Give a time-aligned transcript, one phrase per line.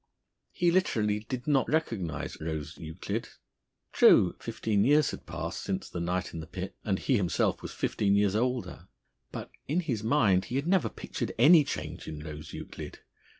[0.51, 3.29] He literally did not recognise Rose Euclid.
[3.93, 6.75] True, fifteen years had passed since the night in the pit!
[6.83, 8.87] And he himself was fifteen years older.
[9.31, 13.01] But in his mind he had never pictured any change in Rose Euclid.